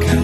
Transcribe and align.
가까 0.00 0.21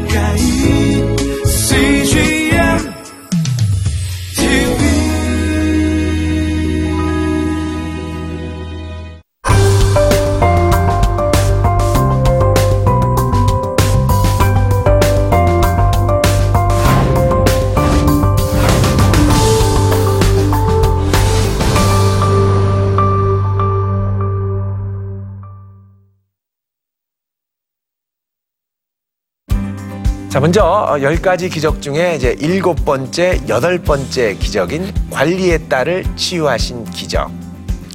자, 30.39 30.41
먼저 30.41 30.63
어, 30.63 31.03
열 31.03 31.21
가지 31.21 31.49
기적 31.49 31.83
중에 31.83 32.15
이제 32.15 32.37
일곱 32.39 32.85
번째, 32.85 33.41
여덟 33.49 33.77
번째 33.77 34.37
기적인 34.37 35.11
관리의 35.11 35.69
딸을 35.69 36.05
치유하신 36.15 36.85
기적. 36.93 37.29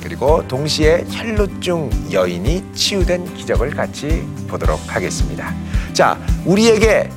그리고 0.01 0.45
동시에 0.45 1.05
혈루증 1.09 2.11
여인이 2.11 2.73
치유된 2.73 3.33
기적을 3.35 3.69
같이 3.69 4.27
보도록 4.49 4.77
하겠습니다. 4.93 5.55
자, 5.93 6.19
우리에게 6.43 7.09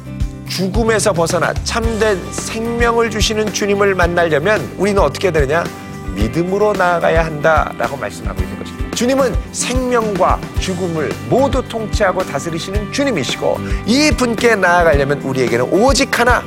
죽음에서 0.48 1.12
벗어나 1.12 1.52
참된 1.64 2.22
생명을 2.30 3.10
주시는 3.10 3.52
주님을 3.52 3.96
만나려면 3.96 4.60
우리는 4.78 5.02
어떻게 5.02 5.32
되느냐? 5.32 5.64
믿음으로 6.14 6.72
나아가야 6.74 7.24
한다라고 7.24 7.96
말씀하고 7.96 8.40
있는 8.40 8.60
것입니다. 8.60 8.75
주님은 8.96 9.36
생명과 9.52 10.40
죽음을 10.58 11.10
모두 11.28 11.62
통치하고 11.68 12.24
다스리시는 12.24 12.92
주님이시고 12.92 13.58
이 13.84 14.10
분께 14.10 14.56
나아가려면 14.56 15.20
우리에게는 15.20 15.66
오직 15.70 16.18
하나 16.18 16.42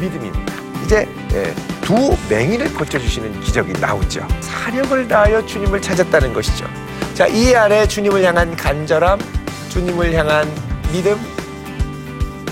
믿음입니다. 0.00 0.52
이제 0.84 1.08
예, 1.32 1.54
두 1.80 2.16
맹인을 2.28 2.74
고쳐주시는 2.74 3.40
기적이 3.42 3.74
나오죠. 3.80 4.26
사력을 4.40 5.06
다하여 5.06 5.46
주님을 5.46 5.80
찾았다는 5.80 6.32
것이죠. 6.34 6.66
자, 7.14 7.28
이 7.28 7.54
아래 7.54 7.86
주님을 7.86 8.24
향한 8.24 8.56
간절함, 8.56 9.20
주님을 9.68 10.12
향한 10.14 10.52
믿음, 10.92 11.16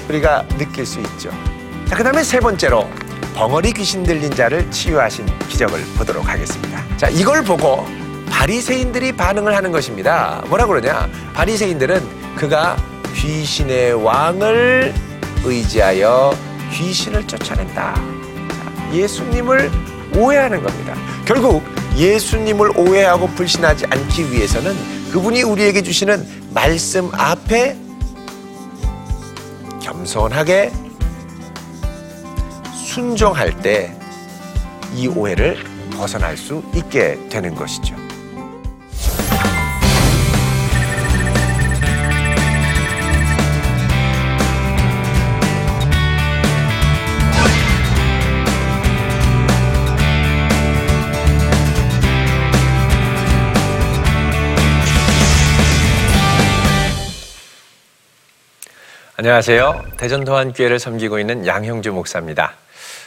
우리가 0.08 0.46
느낄 0.56 0.86
수 0.86 1.00
있죠. 1.00 1.30
자, 1.86 1.96
그 1.96 2.04
다음에 2.04 2.22
세 2.22 2.38
번째로 2.38 2.88
벙어리 3.34 3.72
귀신 3.72 4.04
들린 4.04 4.32
자를 4.32 4.70
치유하신 4.70 5.26
기적을 5.48 5.80
보도록 5.98 6.28
하겠습니다. 6.28 6.80
자, 6.96 7.08
이걸 7.08 7.42
보고 7.42 7.84
바리새인들이 8.30 9.12
반응을 9.12 9.54
하는 9.54 9.72
것입니다. 9.72 10.42
뭐라 10.48 10.66
그러냐? 10.66 11.08
바리새인들은 11.34 12.36
그가 12.36 12.76
귀신의 13.14 13.94
왕을 14.04 14.94
의지하여 15.44 16.36
귀신을 16.72 17.26
쫓아낸다. 17.26 17.94
자, 17.94 18.92
예수님을 18.92 19.70
오해하는 20.16 20.62
겁니다. 20.62 20.94
결국 21.24 21.62
예수님을 21.96 22.76
오해하고 22.76 23.28
불신하지 23.28 23.86
않기 23.90 24.30
위해서는 24.30 24.74
그분이 25.12 25.42
우리에게 25.42 25.82
주시는 25.82 26.26
말씀 26.52 27.10
앞에 27.14 27.76
겸손하게 29.82 30.72
순종할 32.74 33.60
때 33.62 33.96
이 34.96 35.08
오해를 35.08 35.58
벗어날 35.92 36.36
수 36.38 36.62
있게 36.74 37.18
되는 37.28 37.54
것이죠. 37.54 37.94
안녕하세요. 59.18 59.82
대전도안교회를 59.96 60.78
섬기고 60.78 61.18
있는 61.18 61.46
양형주 61.46 61.90
목사입니다. 61.90 62.52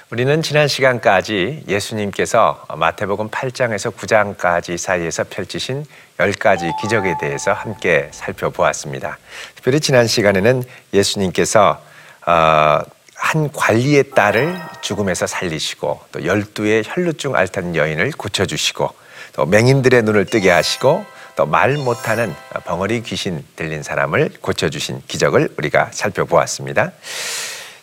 우리는 0.09 0.41
지난 0.41 0.67
시간까지 0.67 1.65
예수님께서 1.67 2.65
마태복음 2.75 3.29
8장에서 3.29 3.95
9장까지 3.95 4.75
사이에서 4.75 5.25
펼치신 5.29 5.85
10가지 6.17 6.75
기적에 6.81 7.13
대해서 7.21 7.53
함께 7.53 8.07
살펴보았습니다. 8.09 9.19
특별히 9.53 9.79
지난 9.79 10.07
시간에는 10.07 10.63
예수님께서 10.93 11.79
어, 12.25 12.79
한 13.13 13.51
관리의 13.51 14.09
딸을 14.09 14.59
죽음에서 14.81 15.27
살리시고 15.27 16.01
또 16.11 16.25
열두의 16.25 16.85
혈루증 16.87 17.35
앓던 17.35 17.75
여인을 17.75 18.13
고쳐주시고 18.13 18.89
또 19.33 19.45
맹인들의 19.45 20.01
눈을 20.01 20.25
뜨게 20.25 20.49
하시고 20.49 21.05
또 21.39 21.45
말 21.45 21.77
못하는 21.77 22.35
벙어리 22.65 23.01
귀신 23.01 23.45
들린 23.55 23.81
사람을 23.81 24.29
고쳐주신 24.41 25.03
기적을 25.07 25.53
우리가 25.57 25.87
살펴보았습니다. 25.93 26.91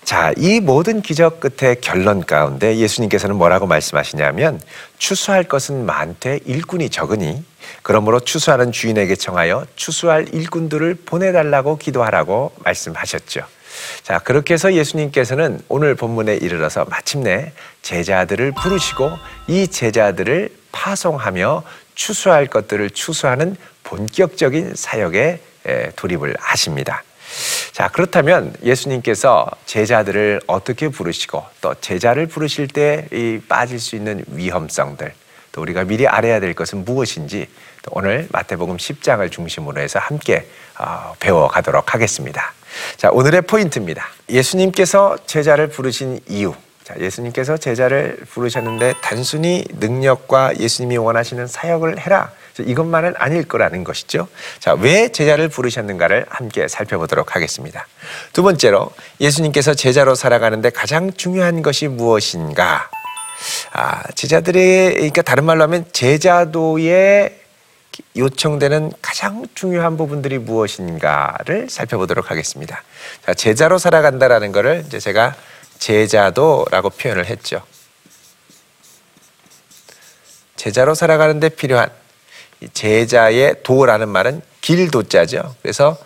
자, 0.05 0.35
이 0.37 0.61
모든 0.61 1.01
기적 1.01 1.41
끝의 1.41 1.81
결론 1.81 2.23
가운데 2.27 2.77
예수님께서는 2.77 3.35
뭐라고 3.37 3.67
말씀하시냐면 3.67 4.61
추수할 4.99 5.45
것은 5.45 5.87
많되 5.87 6.39
일꾼이 6.45 6.91
적으니 6.91 7.43
그러므로 7.83 8.21
추수하는 8.21 8.73
주인에게 8.73 9.17
청하여 9.17 9.67
추수할 9.75 10.29
일꾼들을 10.35 10.95
보내달라고 11.07 11.79
기도하라고 11.79 12.53
말씀하셨죠. 12.59 13.41
자, 14.03 14.19
그렇게 14.19 14.53
해서 14.53 14.75
예수님께서는 14.75 15.61
오늘 15.69 15.95
본문에 15.95 16.37
이르러서 16.37 16.85
마침내 16.91 17.53
제자들을 17.81 18.53
부르시고 18.53 19.11
이 19.49 19.67
제자들을 19.67 20.51
파송하며 20.73 21.63
추수할 21.97 22.47
것들을 22.47 22.91
추수하는 22.91 23.57
본격적인 23.83 24.75
사역에 24.77 25.41
돌입을 25.97 26.37
하십니다. 26.39 27.03
자, 27.73 27.89
그렇다면 27.89 28.55
예수님께서 28.63 29.51
제자들을 29.67 30.41
어떻게 30.47 30.89
부르시고 30.89 31.45
또 31.61 31.75
제자를 31.81 32.27
부르실 32.27 32.69
때 32.69 33.09
이 33.13 33.41
빠질 33.49 33.81
수 33.81 33.97
있는 33.97 34.25
위험성들 34.29 35.13
또 35.53 35.63
우리가 35.63 35.85
미리 35.85 36.07
알아야 36.07 36.39
될 36.39 36.55
것은 36.55 36.85
무엇인지 36.85 37.49
또 37.83 37.91
오늘 37.95 38.29
마태복음 38.31 38.77
10장을 38.77 39.31
중심으로 39.31 39.81
해서 39.81 39.99
함께 39.99 40.47
어, 40.79 41.15
배워가도록 41.19 41.95
하겠습니다. 41.95 42.53
자, 42.97 43.11
오늘의 43.11 43.43
포인트입니다. 43.43 44.07
예수님께서 44.29 45.17
제자를 45.27 45.69
부르신 45.69 46.21
이유. 46.29 46.55
자, 46.87 46.95
예수님께서 47.01 47.57
제자를 47.57 48.17
부르셨는데 48.31 48.95
단순히 49.03 49.65
능력과 49.81 50.57
예수님이 50.61 50.99
원하시는 50.99 51.49
사역을 51.49 51.99
해라. 51.99 52.31
이것만은 52.61 53.15
아닐 53.17 53.43
거라는 53.43 53.83
것이죠. 53.83 54.29
자, 54.61 54.75
왜 54.75 55.09
제자를 55.09 55.49
부르셨는가를 55.49 56.27
함께 56.29 56.69
살펴보도록 56.69 57.35
하겠습니다. 57.35 57.89
두 58.33 58.45
번째로 58.45 58.93
예수님께서 59.21 59.75
제자로 59.75 60.15
살아가는데 60.15 60.71
가장 60.71 61.13
중요한 61.13 61.61
것이 61.61 61.89
무엇인가? 61.89 62.89
아, 63.73 64.05
제자들의, 64.15 64.95
그러니까 64.95 65.23
다른 65.23 65.45
말로 65.45 65.65
하면 65.65 65.87
제자도에 65.91 67.41
요청되는 68.15 68.93
가장 69.03 69.45
중요한 69.57 69.97
부분들이 69.97 70.39
무엇인가를 70.39 71.69
살펴보도록 71.69 72.31
하겠습니다. 72.31 72.85
자, 73.25 73.35
제자로 73.35 73.79
살아간다라는 73.79 74.53
것을 74.53 74.85
이제 74.87 75.01
제가 75.01 75.35
제자도라고 75.79 76.91
표현을 76.91 77.27
했죠. 77.27 77.63
제자로 80.57 80.95
살아가는데 80.95 81.51
필요한 81.51 81.91
제자의 82.73 83.63
도라는 83.63 84.09
말은 84.09 84.43
길도자죠. 84.61 85.55
그래서 85.63 85.99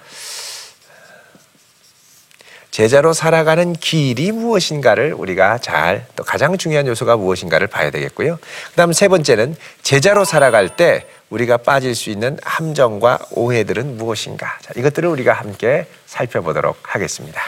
제자로 2.71 3.13
살아가는 3.13 3.73
길이 3.73 4.31
무엇인가를 4.33 5.13
우리가 5.13 5.59
잘 5.59 6.07
또 6.17 6.25
가장 6.25 6.57
중요한 6.57 6.87
요소가 6.87 7.17
무엇인가를 7.17 7.67
봐야 7.67 7.91
되겠고요. 7.91 8.39
그다음 8.71 8.93
세 8.93 9.09
번째는 9.09 9.57
제자로 9.83 10.25
살아갈 10.25 10.77
때 10.77 11.07
우리가 11.31 11.59
빠질 11.59 11.95
수 11.95 12.11
있는 12.11 12.39
함정과 12.43 13.19
오해들은 13.31 13.97
무엇인가. 13.97 14.59
자, 14.61 14.73
이것들을 14.77 15.09
우리가 15.09 15.33
함께 15.33 15.87
살펴보도록 16.07 16.77
하겠습니다. 16.83 17.41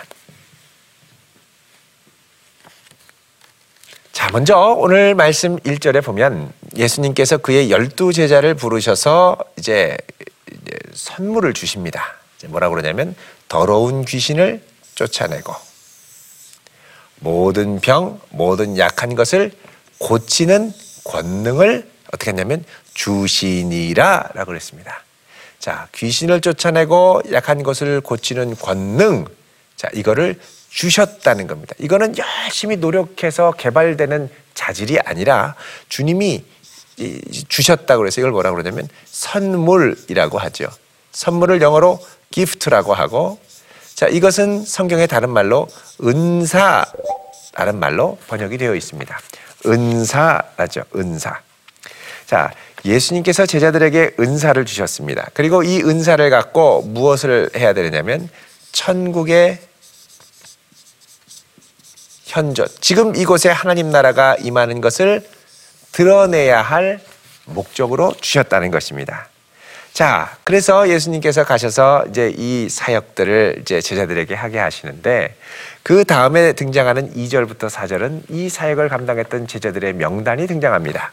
자, 4.12 4.28
먼저 4.30 4.58
오늘 4.78 5.14
말씀 5.14 5.58
1절에 5.60 6.04
보면 6.04 6.52
예수님께서 6.76 7.38
그의 7.38 7.70
열두 7.70 8.12
제자를 8.12 8.54
부르셔서 8.54 9.38
이제 9.56 9.96
선물을 10.92 11.54
주십니다. 11.54 12.16
뭐라 12.48 12.68
그러냐면 12.68 13.16
더러운 13.48 14.04
귀신을 14.04 14.62
쫓아내고 14.96 15.54
모든 17.20 17.80
병, 17.80 18.20
모든 18.28 18.76
약한 18.76 19.14
것을 19.14 19.50
고치는 19.96 20.74
권능을 21.04 21.88
어떻게 22.08 22.32
했냐면 22.32 22.66
주시니라 22.92 24.32
라고 24.34 24.48
그랬습니다. 24.48 25.04
자, 25.58 25.88
귀신을 25.94 26.42
쫓아내고 26.42 27.22
약한 27.32 27.62
것을 27.62 28.02
고치는 28.02 28.56
권능. 28.56 29.24
자, 29.76 29.88
이거를 29.94 30.38
주셨다는 30.72 31.46
겁니다. 31.46 31.74
이거는 31.78 32.14
열심히 32.16 32.76
노력해서 32.76 33.52
개발되는 33.52 34.30
자질이 34.54 34.98
아니라 35.00 35.54
주님이 35.88 36.44
이- 36.98 37.44
주셨다고 37.48 38.00
그래서 38.00 38.20
이걸 38.20 38.32
뭐라고 38.32 38.56
그러냐면 38.56 38.88
선물이라고 39.06 40.38
하죠. 40.38 40.68
선물을 41.12 41.60
영어로 41.60 42.00
gift라고 42.30 42.94
하고 42.94 43.38
자, 43.94 44.06
이것은 44.08 44.64
성경의 44.64 45.08
다른 45.08 45.28
말로 45.30 45.68
은사라는 46.02 47.78
말로 47.78 48.18
번역이 48.28 48.56
되어 48.58 48.74
있습니다. 48.74 49.18
은사라죠. 49.66 50.82
은사. 50.96 51.40
자, 52.26 52.50
예수님께서 52.84 53.44
제자들에게 53.46 54.12
은사를 54.18 54.64
주셨습니다. 54.64 55.28
그리고 55.34 55.62
이 55.62 55.82
은사를 55.82 56.28
갖고 56.30 56.80
무엇을 56.82 57.50
해야 57.56 57.74
되느냐면 57.74 58.28
천국의 58.72 59.58
현존. 62.32 62.66
지금 62.80 63.14
이곳에 63.14 63.50
하나님 63.50 63.90
나라가 63.90 64.36
임하는 64.36 64.80
것을 64.80 65.22
드러내야 65.92 66.62
할 66.62 66.98
목적으로 67.44 68.14
주셨다는 68.18 68.70
것입니다. 68.70 69.28
자, 69.92 70.34
그래서 70.42 70.88
예수님께서 70.88 71.44
가셔서 71.44 72.06
이제 72.08 72.32
이 72.34 72.70
사역들을 72.70 73.58
이제 73.60 73.82
제자들에게 73.82 74.34
하게 74.34 74.58
하시는데 74.58 75.36
그 75.82 76.06
다음에 76.06 76.54
등장하는 76.54 77.12
2절부터 77.14 77.68
4절은 77.68 78.22
이 78.30 78.48
사역을 78.48 78.88
감당했던 78.88 79.46
제자들의 79.46 79.92
명단이 79.92 80.46
등장합니다. 80.46 81.12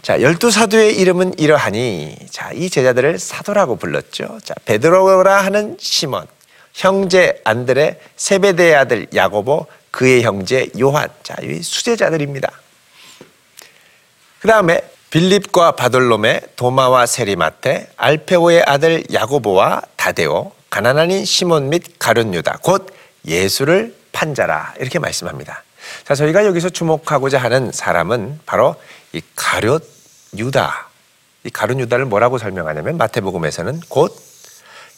자, 0.00 0.22
열두 0.22 0.50
사도의 0.50 0.98
이름은 0.98 1.38
이러하니 1.38 2.16
자, 2.30 2.50
이 2.54 2.70
제자들을 2.70 3.18
사도라고 3.18 3.76
불렀죠. 3.76 4.38
자, 4.42 4.54
베드로라 4.64 5.44
하는 5.44 5.76
시몬, 5.78 6.26
형제 6.74 7.40
안드레, 7.44 8.00
세베대의 8.16 8.74
아들 8.74 9.06
야고보, 9.14 9.66
그의 9.90 10.22
형제 10.22 10.68
요한. 10.78 11.08
자, 11.22 11.36
이 11.40 11.62
수제자들입니다. 11.62 12.50
그 14.40 14.48
다음에 14.48 14.80
빌립과 15.10 15.72
바돌롬의 15.76 16.40
도마와 16.56 17.06
세리마테, 17.06 17.90
알페오의 17.96 18.64
아들 18.66 19.04
야고보와 19.12 19.82
다데오, 19.96 20.50
가나나닌 20.68 21.24
시몬 21.24 21.68
및 21.68 21.98
가룟 22.00 22.34
유다, 22.34 22.58
곧 22.62 22.92
예수를 23.24 23.94
판자라 24.10 24.74
이렇게 24.80 24.98
말씀합니다. 24.98 25.62
자, 26.04 26.16
저희가 26.16 26.44
여기서 26.44 26.70
주목하고자 26.70 27.38
하는 27.38 27.70
사람은 27.70 28.40
바로 28.44 28.74
이 29.12 29.22
가룟 29.36 29.78
유다. 30.36 30.88
이 31.44 31.50
가룟 31.50 31.78
유다를 31.78 32.06
뭐라고 32.06 32.38
설명하냐면 32.38 32.96
마태복음에서는 32.96 33.82
곧 33.88 34.33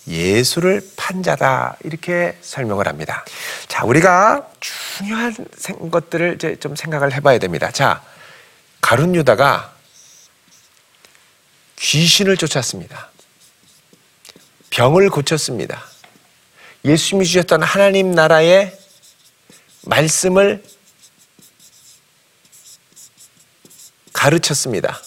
예수를 0.06 0.88
판자다 0.97 1.76
이렇게 1.85 2.38
설명을 2.41 2.87
합니다. 2.87 3.25
자, 3.67 3.85
우리가 3.85 4.49
중요한 4.61 5.35
생- 5.56 5.91
것들을 5.91 6.35
이제 6.37 6.56
좀 6.61 6.76
생각을 6.76 7.12
해봐야 7.14 7.38
됩니다. 7.38 7.70
자, 7.70 8.03
가룟 8.81 9.14
유다가 9.17 9.75
귀신을 11.76 12.37
쫓았습니다. 12.37 13.11
병을 14.70 15.11
고쳤습니다. 15.11 15.82
예수님이 16.85 17.26
주셨던 17.26 17.62
하나님 17.62 18.12
나라의 18.12 18.79
말씀을 19.82 20.62
가르쳤습니다. 24.12 25.00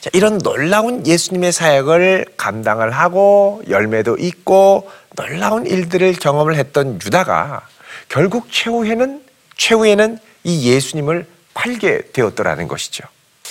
자, 0.00 0.10
이런 0.12 0.38
놀라운 0.38 1.06
예수님의 1.06 1.52
사역을 1.52 2.26
감당을 2.36 2.92
하고 2.92 3.62
열매도 3.68 4.16
있고 4.18 4.90
놀라운 5.16 5.66
일들을 5.66 6.14
경험을 6.14 6.54
했던 6.54 7.00
유다가 7.04 7.66
결국 8.08 8.52
최후에는 8.52 9.24
최후에는 9.56 10.18
이 10.44 10.70
예수님을 10.70 11.26
팔게 11.54 12.12
되었더라는 12.12 12.68
것이죠. 12.68 13.04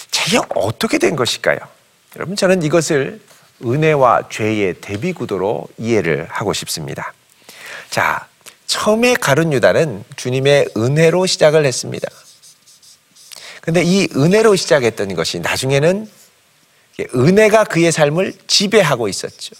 자, 0.09 0.23
이게 0.27 0.39
어떻게 0.55 0.97
된 0.97 1.15
것일까요? 1.15 1.59
여러분 2.15 2.35
저는 2.35 2.63
이것을 2.63 3.19
은혜와 3.63 4.29
죄의 4.29 4.75
대비 4.81 5.11
구도로 5.11 5.67
이해를 5.77 6.27
하고 6.29 6.53
싶습니다. 6.53 7.13
자, 7.89 8.27
처음에 8.67 9.15
가룟 9.15 9.51
유다는 9.51 10.03
주님의 10.15 10.69
은혜로 10.77 11.25
시작을 11.25 11.65
했습니다. 11.65 12.07
근데 13.61 13.83
이 13.83 14.07
은혜로 14.15 14.55
시작했던 14.55 15.13
것이 15.15 15.39
나중에는 15.39 16.09
은혜가 17.13 17.65
그의 17.65 17.91
삶을 17.91 18.33
지배하고 18.47 19.07
있었죠. 19.07 19.55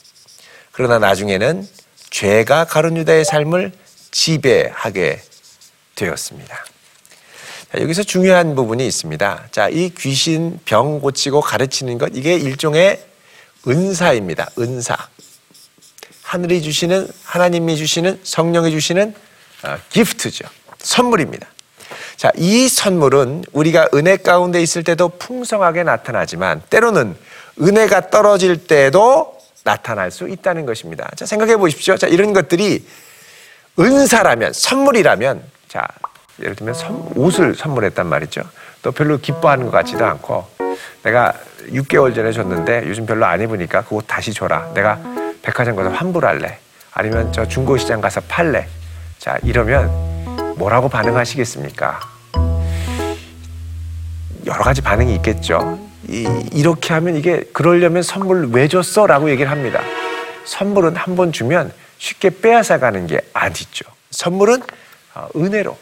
그러나 0.71 0.97
나중에는 0.99 1.67
죄가 2.09 2.65
가룟 2.65 2.97
유다의 2.97 3.25
삶을 3.25 3.71
지배하게 4.11 5.21
되었습니다. 5.95 6.65
자, 7.71 7.81
여기서 7.81 8.03
중요한 8.03 8.55
부분이 8.55 8.85
있습니다. 8.87 9.49
자, 9.51 9.69
이 9.69 9.91
귀신 9.97 10.59
병 10.65 10.99
고치고 10.99 11.41
가르치는 11.41 11.97
것 11.97 12.11
이게 12.13 12.35
일종의 12.35 13.03
은사입니다. 13.67 14.49
은사. 14.57 14.95
하늘이 16.23 16.61
주시는 16.61 17.07
하나님이 17.23 17.77
주시는 17.77 18.19
성령이 18.23 18.71
주시는 18.71 19.13
어, 19.63 19.77
기프트죠. 19.89 20.45
선물입니다. 20.79 21.47
자, 22.17 22.31
이 22.35 22.67
선물은 22.67 23.43
우리가 23.53 23.89
은혜 23.93 24.17
가운데 24.17 24.59
있을 24.61 24.83
때도 24.83 25.09
풍성하게 25.19 25.83
나타나지만 25.83 26.63
때로는 26.69 27.15
은혜가 27.61 28.09
떨어질 28.09 28.65
때도 28.67 29.37
나타날 29.63 30.09
수 30.11 30.27
있다는 30.27 30.65
것입니다. 30.65 31.09
자, 31.15 31.25
생각해 31.25 31.57
보십시오. 31.57 31.95
자, 31.95 32.07
이런 32.07 32.33
것들이 32.33 32.85
은사라면, 33.79 34.53
선물이라면, 34.53 35.43
자, 35.67 35.85
예를 36.39 36.55
들면 36.55 36.73
선- 36.73 37.11
옷을 37.15 37.53
선물했단 37.55 38.07
말이죠. 38.07 38.41
또 38.81 38.91
별로 38.91 39.17
기뻐하는 39.19 39.65
것 39.65 39.71
같지도 39.71 40.05
않고 40.05 40.47
내가 41.03 41.33
6개월 41.69 42.13
전에 42.15 42.31
줬는데 42.31 42.83
요즘 42.87 43.05
별로 43.05 43.25
안 43.25 43.41
입으니까 43.41 43.83
그 43.83 43.95
옷 43.95 44.05
다시 44.07 44.33
줘라. 44.33 44.71
내가 44.73 44.99
백화점 45.41 45.75
가서 45.75 45.89
환불할래. 45.89 46.57
아니면 46.93 47.31
저 47.33 47.47
중고시장 47.47 48.01
가서 48.01 48.21
팔래. 48.27 48.67
자, 49.19 49.37
이러면 49.43 50.06
뭐라고 50.57 50.89
반응하시겠습니까? 50.89 51.99
여러 54.45 54.63
가지 54.63 54.81
반응이 54.81 55.13
있겠죠. 55.15 55.79
이, 56.07 56.25
이렇게 56.53 56.93
하면 56.93 57.15
이게 57.15 57.43
그러려면 57.53 58.01
선물 58.01 58.49
왜 58.51 58.67
줬어? 58.67 59.05
라고 59.07 59.29
얘기를 59.29 59.51
합니다. 59.51 59.81
선물은 60.45 60.95
한 60.95 61.15
번 61.15 61.31
주면 61.31 61.71
쉽게 61.97 62.29
빼앗아 62.41 62.79
가는 62.79 63.07
게 63.07 63.19
아니죠. 63.33 63.85
선물은 64.11 64.61
어, 65.15 65.27
은혜로, 65.35 65.77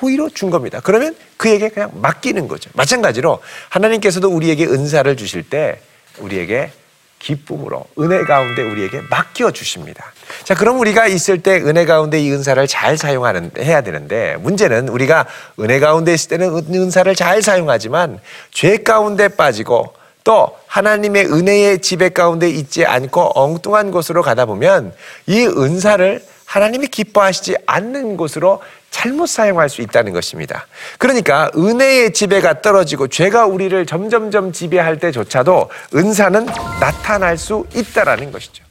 호의로 0.00 0.30
준 0.30 0.50
겁니다. 0.50 0.80
그러면 0.82 1.14
그에게 1.36 1.68
그냥 1.68 1.90
맡기는 1.94 2.48
거죠. 2.48 2.70
마찬가지로 2.74 3.40
하나님께서도 3.68 4.28
우리에게 4.28 4.66
은사를 4.66 5.14
주실 5.16 5.42
때 5.48 5.80
우리에게 6.18 6.72
기쁨으로 7.18 7.84
은혜 7.98 8.22
가운데 8.24 8.62
우리에게 8.62 9.00
맡겨 9.10 9.50
주십니다. 9.50 10.12
자, 10.44 10.54
그럼 10.54 10.78
우리가 10.80 11.06
있을 11.06 11.42
때 11.42 11.56
은혜 11.56 11.84
가운데 11.84 12.20
이 12.20 12.30
은사를 12.32 12.66
잘 12.66 12.96
사용하는 12.96 13.50
해야 13.58 13.80
되는데 13.80 14.36
문제는 14.36 14.88
우리가 14.88 15.26
은혜 15.60 15.80
가운데 15.80 16.14
있을 16.14 16.28
때는 16.30 16.56
은- 16.56 16.74
은사를 16.74 17.14
잘 17.14 17.42
사용하지만 17.42 18.20
죄 18.52 18.78
가운데 18.78 19.28
빠지고 19.28 19.94
또 20.24 20.50
하나님의 20.66 21.26
은혜의 21.26 21.80
지배 21.80 22.10
가운데 22.10 22.48
있지 22.50 22.84
않고 22.84 23.32
엉뚱한 23.34 23.90
곳으로 23.90 24.22
가다 24.22 24.44
보면 24.46 24.92
이 25.26 25.46
은사를 25.46 26.22
하나님이 26.44 26.86
기뻐하시지 26.88 27.56
않는 27.66 28.16
곳으로 28.16 28.60
잘못 28.90 29.26
사용할 29.26 29.68
수 29.68 29.82
있다는 29.82 30.12
것입니다. 30.12 30.66
그러니까 30.98 31.50
은혜의 31.56 32.12
지배가 32.12 32.62
떨어지고 32.62 33.08
죄가 33.08 33.46
우리를 33.46 33.86
점점점 33.86 34.52
지배할 34.52 34.98
때조차도 34.98 35.70
은사는 35.94 36.46
나타날 36.80 37.36
수 37.36 37.66
있다라는 37.74 38.32
것이죠. 38.32 38.64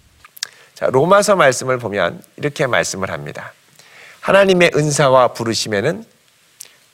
자, 0.73 0.87
로마서 0.87 1.35
말씀을 1.35 1.77
보면 1.79 2.21
이렇게 2.35 2.67
말씀을 2.67 3.09
합니다. 3.09 3.53
하나님의 4.21 4.71
은사와 4.75 5.29
부르심에는 5.29 6.03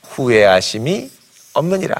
후회하심이 0.03 1.09
없느니라. 1.53 1.95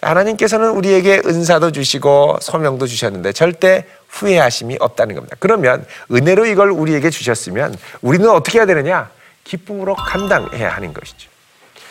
자, 0.00 0.10
하나님께서는 0.10 0.70
우리에게 0.70 1.22
은사도 1.26 1.72
주시고 1.72 2.38
소명도 2.40 2.86
주셨는데 2.86 3.32
절대 3.32 3.84
후회하심이 4.08 4.76
없다는 4.78 5.16
겁니다. 5.16 5.36
그러면 5.40 5.84
은혜로 6.12 6.46
이걸 6.46 6.70
우리에게 6.70 7.10
주셨으면 7.10 7.76
우리는 8.00 8.30
어떻게 8.30 8.58
해야 8.58 8.66
되느냐? 8.66 9.10
기쁨으로 9.48 9.94
감당해야 9.94 10.68
하는 10.68 10.92
것이죠. 10.92 11.30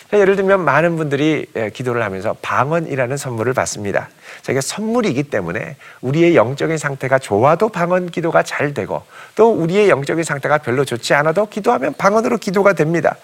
자, 0.09 0.19
예를 0.19 0.37
들면 0.37 0.63
많은 0.63 0.95
분들이 0.95 1.47
예, 1.55 1.69
기도를 1.69 2.01
하면서 2.01 2.33
방언이라는 2.41 3.17
선물을 3.17 3.53
받습니다. 3.53 4.07
자, 4.41 4.51
이게 4.53 4.61
선물이기 4.61 5.23
때문에 5.23 5.75
우리의 5.99 6.35
영적인 6.35 6.77
상태가 6.77 7.19
좋아도 7.19 7.67
방언 7.67 8.11
기도가 8.11 8.43
잘 8.43 8.73
되고 8.73 9.03
또 9.35 9.51
우리의 9.51 9.89
영적인 9.89 10.23
상태가 10.23 10.59
별로 10.59 10.85
좋지 10.85 11.13
않아도 11.15 11.47
기도하면 11.47 11.93
방언으로 11.97 12.37
기도가 12.37 12.71
됩니다. 12.73 13.15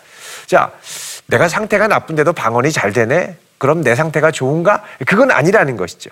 자, 0.45 0.73
내가 1.27 1.47
상태가 1.47 1.87
나쁜데도 1.87 2.33
방언이 2.33 2.71
잘 2.71 2.91
되네? 2.91 3.37
그럼 3.57 3.81
내 3.81 3.95
상태가 3.95 4.31
좋은가? 4.31 4.83
그건 5.07 5.31
아니라는 5.31 5.77
것이죠. 5.77 6.09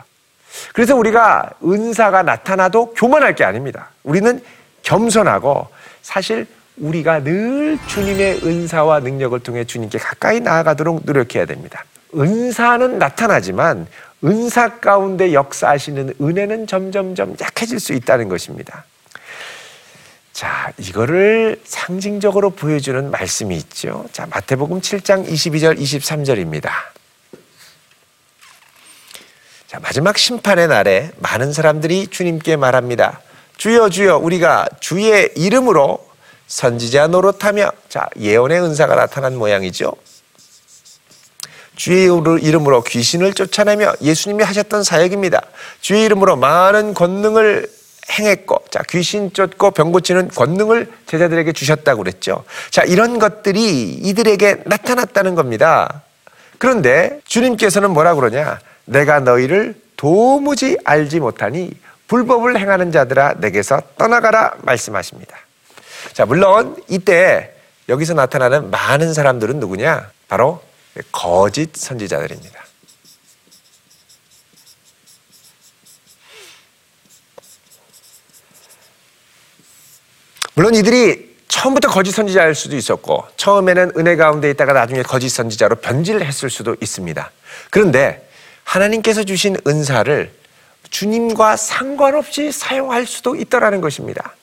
그래서 0.74 0.96
우리가 0.96 1.50
은사가 1.64 2.24
나타나도 2.24 2.94
교만할 2.94 3.36
게 3.36 3.44
아닙니다. 3.44 3.90
우리는 4.04 4.42
겸손하고 4.84 5.68
사실 6.02 6.48
우리가 6.78 7.24
늘 7.24 7.78
주님의 7.88 8.42
은사와 8.44 9.02
능력을 9.02 9.40
통해 9.42 9.64
주님께 9.66 9.98
가까이 9.98 10.40
나아가도록 10.40 11.02
노력해야 11.06 11.46
됩니다. 11.46 11.86
은사는 12.16 12.98
나타나지만 12.98 13.88
은사 14.24 14.80
가운데 14.80 15.34
역사하시는 15.34 16.16
은혜는 16.22 16.68
점점점 16.68 17.36
약해질 17.40 17.80
수 17.80 17.94
있다는 17.94 18.30
것입니다. 18.30 18.86
자, 20.34 20.72
이거를 20.78 21.60
상징적으로 21.64 22.52
보여주는 22.52 23.12
말씀이 23.12 23.56
있죠. 23.58 24.06
자, 24.12 24.26
마태복음 24.28 24.82
7장 24.82 25.28
22절, 25.28 25.78
23절입니다. 25.78 26.70
자, 29.68 29.80
마지막 29.80 30.18
심판의 30.18 30.68
날에 30.68 31.12
많은 31.20 31.54
사람들이 31.54 32.08
주님께 32.08 32.56
말합니다. 32.56 33.22
주여, 33.58 33.90
주여, 33.90 34.18
우리가 34.18 34.68
주의 34.80 35.32
이름으로 35.36 36.11
선지자 36.52 37.08
노릇하며, 37.08 37.72
자, 37.88 38.10
예언의 38.20 38.62
은사가 38.62 38.96
나타난 38.96 39.38
모양이죠. 39.38 39.94
주의 41.78 42.04
이름으로 42.42 42.84
귀신을 42.84 43.34
쫓아내며 43.34 43.94
예수님이 44.02 44.44
하셨던 44.44 44.84
사역입니다. 44.84 45.42
주의 45.80 46.04
이름으로 46.04 46.36
많은 46.36 46.94
권능을 46.94 47.72
행했고, 48.12 48.66
자, 48.70 48.84
귀신 48.90 49.32
쫓고 49.32 49.72
병 49.72 49.94
고치는 49.94 50.28
권능을 50.28 50.92
제자들에게 51.06 51.54
주셨다고 51.54 52.04
그랬죠. 52.04 52.44
자, 52.70 52.84
이런 52.84 53.18
것들이 53.18 53.94
이들에게 53.94 54.64
나타났다는 54.66 55.36
겁니다. 55.36 56.04
그런데 56.58 57.22
주님께서는 57.28 57.92
뭐라 57.92 58.14
그러냐? 58.16 58.60
내가 58.84 59.22
너희를 59.22 59.82
도무지 59.96 60.78
알지 60.84 61.22
못하니 61.22 61.72
불법을 62.10 62.60
행하는 62.60 62.92
자들아 62.92 63.36
내게서 63.38 63.82
떠나가라 63.98 64.52
말씀하십니다. 64.64 65.38
자, 66.14 66.26
물론 66.26 66.82
이때 66.88 67.54
여기서 67.90 68.14
나타나는 68.14 68.72
많은 68.72 69.14
사람들은 69.14 69.60
누구냐? 69.60 70.12
바로 70.28 70.62
거짓 71.12 71.76
선지자들입니다. 71.76 72.62
물론 80.54 80.76
이들이 80.76 81.32
처음부터 81.48 81.90
거짓 81.90 82.12
선지자일 82.12 82.56
수도 82.56 82.76
있었고 82.76 83.26
처음에는 83.36 83.94
은혜 83.98 84.16
가운데 84.16 84.50
있다가 84.50 84.74
나중에 84.74 85.02
거짓 85.02 85.30
선지자로 85.30 85.78
변질을 85.78 86.26
했을 86.26 86.50
수도 86.50 86.76
있습니다. 86.80 87.32
그런데 87.70 88.30
하나님께서 88.64 89.24
주신 89.24 89.58
은사를 89.66 90.34
주님과 90.90 91.58
상관없이 91.58 92.52
사용할 92.52 93.06
수도 93.06 93.36
있다라는 93.36 93.82
것입니다. 93.82 94.36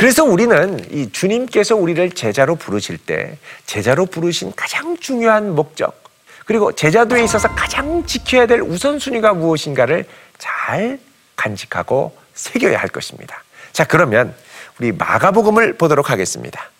그래서 0.00 0.24
우리는 0.24 0.82
이 0.90 1.12
주님께서 1.12 1.76
우리를 1.76 2.12
제자로 2.12 2.56
부르실 2.56 2.96
때 2.96 3.36
제자로 3.66 4.06
부르신 4.06 4.50
가장 4.56 4.96
중요한 4.96 5.54
목적 5.54 6.02
그리고 6.46 6.72
제자도에 6.72 7.22
있어서 7.24 7.54
가장 7.54 8.06
지켜야 8.06 8.46
될 8.46 8.62
우선순위가 8.62 9.34
무엇인가를 9.34 10.06
잘 10.38 10.98
간직하고 11.36 12.16
새겨야 12.32 12.78
할 12.78 12.88
것입니다. 12.88 13.44
자, 13.74 13.84
그러면 13.84 14.34
우리 14.78 14.90
마가복음을 14.90 15.74
보도록 15.74 16.08
하겠습니다. 16.08 16.70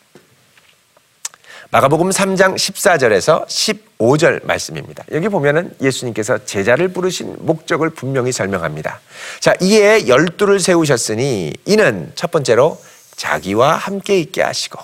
마가복음 1.72 2.08
3장 2.08 2.54
14절에서 2.54 3.46
15절 3.46 4.46
말씀입니다. 4.46 5.04
여기 5.12 5.28
보면은 5.28 5.74
예수님께서 5.82 6.46
제자를 6.46 6.88
부르신 6.88 7.36
목적을 7.40 7.90
분명히 7.90 8.32
설명합니다. 8.32 8.98
자, 9.40 9.52
이에 9.60 10.08
열두를 10.08 10.58
세우셨으니 10.58 11.52
이는 11.66 12.12
첫 12.14 12.30
번째로 12.30 12.78
자기와 13.20 13.76
함께 13.76 14.18
있게 14.18 14.40
하시고 14.40 14.80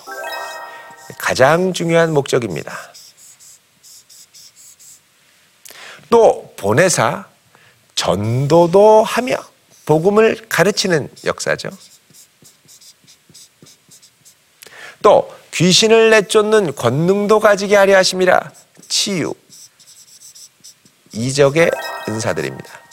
가장 1.17 1.73
중요한 1.73 2.13
목적입니다. 2.13 2.77
또 6.11 6.53
보내사 6.55 7.27
전도도 7.95 9.03
하며 9.03 9.37
복음을 9.87 10.45
가르치는 10.49 11.09
역사죠. 11.25 11.69
또 15.01 15.35
귀신을 15.51 16.11
내쫓는 16.11 16.75
권능도 16.75 17.39
가지게 17.39 17.75
하려 17.75 17.97
하심이라 17.97 18.51
치유 18.87 19.33
이적의 21.11 21.71
은사들입니다. 22.07 22.86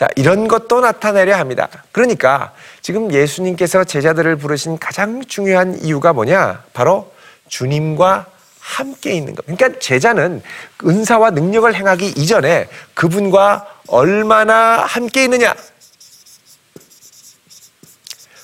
자, 0.00 0.08
이런 0.16 0.48
것도 0.48 0.80
나타내려 0.80 1.36
합니다. 1.36 1.68
그러니까 1.92 2.54
지금 2.80 3.12
예수님께서 3.12 3.84
제자들을 3.84 4.36
부르신 4.36 4.78
가장 4.78 5.22
중요한 5.26 5.78
이유가 5.84 6.14
뭐냐? 6.14 6.64
바로 6.72 7.12
주님과 7.48 8.24
함께 8.60 9.12
있는 9.12 9.34
것. 9.34 9.44
그러니까 9.44 9.78
제자는 9.78 10.42
은사와 10.82 11.32
능력을 11.32 11.74
행하기 11.74 12.14
이전에 12.16 12.70
그분과 12.94 13.82
얼마나 13.88 14.86
함께 14.86 15.24
있느냐? 15.24 15.54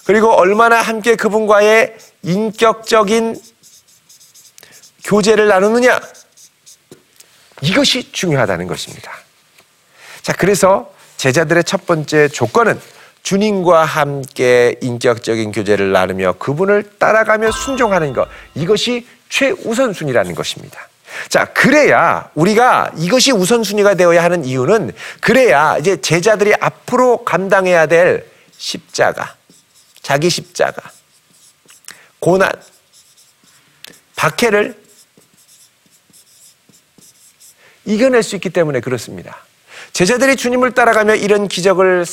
그리고 0.05 0.33
얼마나 0.33 0.83
함께 0.83 1.17
그분과의 1.17 1.97
인격적인 2.21 3.41
교제를 5.05 5.49
나누느냐? 5.49 6.03
이것이 7.63 8.13
중요하다는 8.13 8.67
것입니다. 8.67 9.11
자, 10.21 10.35
그래서 10.35 10.95
제자들의 11.17 11.65
첫 11.65 11.87
번째 11.87 12.29
조건은 12.29 12.81
주님과 13.23 13.85
함께 13.85 14.77
인격적인 14.81 15.51
교제를 15.53 15.91
나누며 15.91 16.35
그분을 16.35 16.99
따라가며 16.99 17.51
순종하는 17.51 18.13
것. 18.13 18.29
이것이 18.55 19.07
최우선순위라는 19.29 20.35
것입니다. 20.35 20.89
자, 21.29 21.47
그래야 21.47 22.31
우리가 22.35 22.93
이것이 22.97 23.33
우선순위가 23.33 23.95
되어야 23.95 24.23
하는 24.23 24.45
이유는 24.45 24.93
그래야 25.21 25.77
이제 25.79 26.01
제자들이 26.01 26.55
앞으로 26.61 27.25
감당해야 27.25 27.87
될 27.87 28.31
십자가, 28.57 29.35
자기 30.03 30.31
십자가, 30.31 30.91
고난, 32.21 32.51
박해를 34.15 34.81
이겨낼 37.85 38.23
수 38.23 38.35
있기 38.37 38.51
때문에 38.51 38.81
그렇습니다. 38.81 39.39
제자들이 39.97 40.37
주님을 40.37 40.73
따라가며 40.73 41.15
이런 41.15 41.49
기적을 41.49 42.05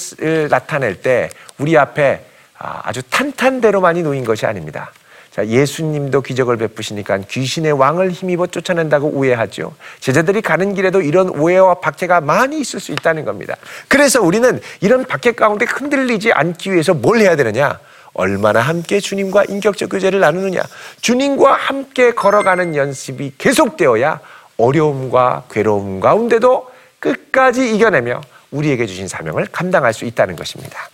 나타낼 0.49 1.01
때 1.01 1.29
우리 1.57 1.77
앞에 1.77 2.23
아, 2.57 2.79
아주 2.85 3.01
탄탄대로만이 3.09 4.03
놓인 4.03 4.23
것이 4.23 4.45
아닙니다. 4.45 4.93
자, 5.31 5.45
예수님도 5.45 6.21
기적을 6.21 6.55
베푸시니까 6.55 7.17
귀신의 7.27 7.73
왕을 7.73 8.11
힘입어 8.11 8.47
쫓아낸다고 8.47 9.09
오해하죠. 9.09 9.75
제자들이 9.99 10.41
가는 10.41 10.73
길에도 10.73 11.01
이런 11.01 11.27
오해와 11.27 11.81
박해가 11.81 12.21
많이 12.21 12.61
있을 12.61 12.79
수 12.79 12.93
있다는 12.93 13.25
겁니다. 13.25 13.57
그래서 13.89 14.21
우리는 14.21 14.61
이런 14.79 15.03
박해 15.03 15.33
가운데 15.33 15.65
흔들리지 15.65 16.31
않기 16.31 16.71
위해서 16.71 16.93
뭘 16.93 17.19
해야 17.19 17.35
되느냐? 17.35 17.79
얼마나 18.13 18.61
함께 18.61 19.01
주님과 19.01 19.43
인격적 19.49 19.89
교제를 19.89 20.21
나누느냐. 20.21 20.61
주님과 21.01 21.51
함께 21.51 22.13
걸어가는 22.13 22.77
연습이 22.77 23.33
계속되어야 23.37 24.21
어려움과 24.55 25.43
괴로움 25.51 25.99
가운데도 25.99 26.71
끝까지 27.03 27.75
이겨내며 27.75 28.21
우리에게 28.51 28.85
주신 28.85 29.09
사명을 29.09 29.47
감당할 29.51 29.93
수 29.93 30.05
있다는 30.05 30.37
것입니다. 30.37 30.89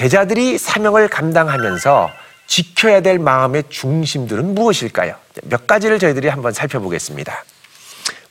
제자들이 0.00 0.56
사명을 0.56 1.08
감당하면서 1.08 2.10
지켜야 2.46 3.02
될 3.02 3.18
마음의 3.18 3.64
중심들은 3.68 4.54
무엇일까요? 4.54 5.14
몇 5.42 5.66
가지를 5.66 5.98
저희들이 5.98 6.28
한번 6.28 6.54
살펴보겠습니다. 6.54 7.44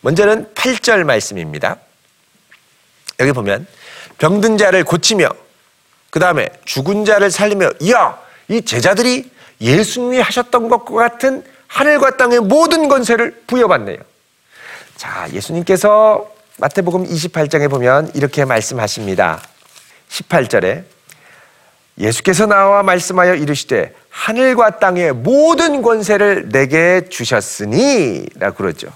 먼저는 0.02 0.52
8절 0.56 1.04
말씀입니다. 1.04 1.78
여기 3.20 3.34
보면 3.34 3.68
병든 4.18 4.58
자를 4.58 4.84
고치며 4.84 5.30
그 6.10 6.20
다음에 6.20 6.50
죽은 6.66 7.06
자를 7.06 7.30
살리며 7.30 7.70
이야 7.82 8.18
이 8.48 8.64
제자들이 8.64 9.30
예수님이 9.62 10.22
하셨던 10.22 10.70
것과 10.70 10.96
같은 10.96 11.44
하늘과 11.68 12.18
땅의 12.18 12.40
모든 12.40 12.88
권세를 12.88 13.44
부여받네요. 13.46 14.00
자, 14.96 15.28
예수님께서 15.32 16.34
마태복음 16.58 17.08
28장에 17.08 17.70
보면 17.70 18.10
이렇게 18.16 18.44
말씀하십니다. 18.44 19.44
18절에 20.10 20.98
예수께서 22.00 22.46
나와 22.46 22.82
말씀하여 22.84 23.36
이르시되 23.36 23.94
하늘과 24.10 24.80
땅의 24.80 25.14
모든 25.14 25.82
권세를 25.82 26.50
내게 26.50 27.08
주셨으니 27.10 28.26
라고 28.36 28.58
그러죠. 28.58 28.88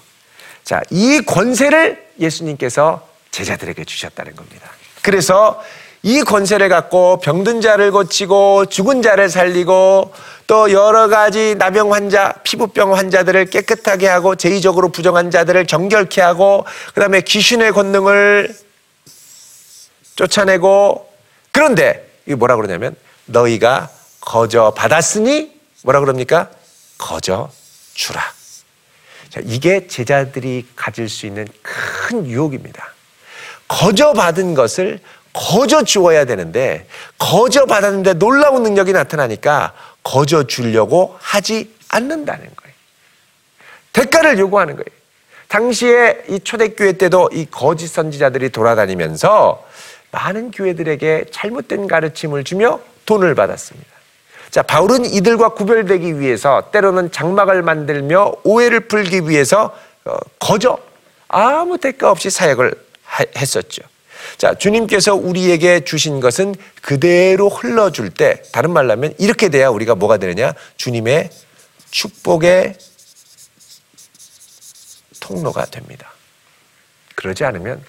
자, 0.63 0.81
이 0.89 1.21
권세를 1.21 2.01
예수님께서 2.19 3.05
제자들에게 3.31 3.83
주셨다는 3.83 4.35
겁니다. 4.35 4.69
그래서 5.01 5.61
이 6.01 6.21
권세를 6.21 6.69
갖고 6.69 7.19
병든 7.19 7.61
자를 7.61 7.91
고치고 7.91 8.65
죽은 8.65 9.01
자를 9.01 9.29
살리고 9.29 10.13
또 10.47 10.71
여러 10.71 11.07
가지 11.07 11.55
나병 11.57 11.93
환자, 11.93 12.33
피부병 12.43 12.95
환자들을 12.95 13.45
깨끗하게 13.45 14.07
하고 14.07 14.35
제의적으로 14.35 14.89
부정한 14.89 15.31
자들을 15.31 15.65
정결케 15.65 16.21
하고 16.21 16.65
그다음에 16.93 17.21
귀신의 17.21 17.71
권능을 17.71 18.53
쫓아내고 20.15 21.09
그런데 21.51 22.12
이게 22.25 22.35
뭐라 22.35 22.55
그러냐면 22.55 22.95
너희가 23.25 23.89
거저 24.21 24.71
받았으니 24.71 25.51
뭐라 25.83 25.99
그럽니까? 25.99 26.49
거저 26.97 27.51
주라. 27.93 28.21
자, 29.29 29.41
이게 29.43 29.87
제자들이 29.87 30.67
가질 30.75 31.09
수 31.09 31.25
있는 31.25 31.47
큰 31.61 32.25
유혹입니다. 32.27 32.93
거저 33.67 34.13
받은 34.13 34.53
것을 34.53 34.99
거저 35.33 35.83
주어야 35.83 36.25
되는데 36.25 36.87
거저 37.17 37.65
받았는데 37.65 38.13
놀라운 38.13 38.63
능력이 38.63 38.93
나타나니까 38.93 39.73
거저 40.03 40.43
주려고 40.43 41.17
하지 41.19 41.73
않는다는 41.89 42.43
거예요. 42.55 42.73
대가를 43.93 44.37
요구하는 44.39 44.75
거예요. 44.75 44.85
당시에 45.47 46.23
이 46.29 46.39
초대교회 46.39 46.93
때도 46.93 47.29
이 47.33 47.45
거짓 47.49 47.87
선지자들이 47.87 48.49
돌아다니면서 48.49 49.63
많은 50.13 50.51
교회들에게 50.51 51.25
잘못된 51.31 51.87
가르침을 51.87 52.43
주며 52.43 52.79
돈을 53.05 53.33
받았습니다. 53.35 53.91
자, 54.51 54.61
바울은 54.61 55.05
이들과 55.05 55.49
구별되기 55.49 56.19
위해서 56.19 56.69
때로는 56.71 57.11
장막을 57.11 57.63
만들며 57.63 58.35
오해를 58.43 58.81
풀기 58.81 59.27
위해서 59.27 59.75
어, 60.05 60.15
거저 60.39 60.77
아무 61.27 61.79
대가 61.79 62.11
없이 62.11 62.29
사역을 62.29 62.73
하- 63.03 63.25
했었죠. 63.35 63.81
자, 64.37 64.53
주님께서 64.53 65.15
우리에게 65.15 65.79
주신 65.83 66.19
것은 66.19 66.53
그대로 66.81 67.49
흘러줄 67.49 68.11
때, 68.11 68.43
다른 68.51 68.71
말로 68.71 68.91
하면 68.91 69.15
이렇게 69.17 69.49
돼야 69.49 69.69
우리가 69.69 69.95
뭐가 69.95 70.17
되느냐? 70.17 70.53
주님의 70.77 71.31
축복의 71.89 72.75
통로가 75.19 75.65
됩니다. 75.65 76.11
그러지 77.15 77.43
않으면 77.45 77.83